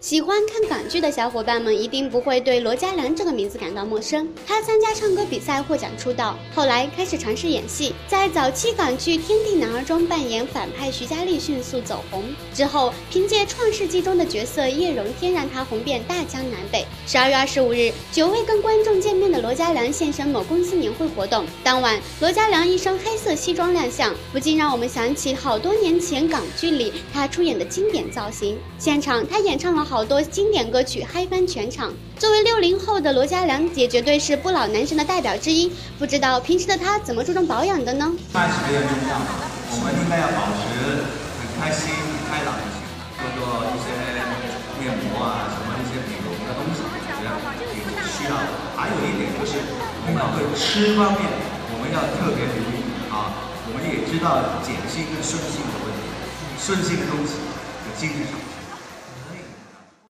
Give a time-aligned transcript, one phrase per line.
[0.00, 4.26] 喜欢看港剧的小伙伴们一定不会对罗嘉良这个名字感到陌生。
[4.46, 12.24] 他参加唱歌比赛获奖出道，后来开始尝试演戏，在早期港剧《天地男儿》中扮演反派徐佳丽，迅速走红。
[12.54, 16.86] 之后凭借《创世纪》中的角色叶荣添，让他红遍大江南北。
[17.06, 28.56] 十二月二十五日，久未跟观众见面的罗嘉良现身某公司年会活动，当晚罗嘉良一身黑色西装亮相，不禁让我们想起好多年前港剧里他出演的经典造型。
[28.78, 29.84] 现场他演唱了。
[29.90, 31.92] 好多经典歌曲嗨翻全场。
[32.16, 35.72] 作为六零后的罗嘉良，也绝对是不老男神的代表之一。
[35.98, 38.12] 不知道平时的他怎么注重保养的呢？
[38.32, 39.20] 开始没有用上，
[39.72, 41.19] 我们应该要保持
[48.20, 48.52] 需要的。
[48.76, 49.56] 还有一点就是，
[50.04, 51.24] 领导对吃方面，
[51.72, 53.48] 我们要特别留意啊。
[53.72, 56.04] 我们也知道碱性跟酸性的问题，
[56.60, 57.40] 酸性的东西，
[57.88, 58.36] 有精神上。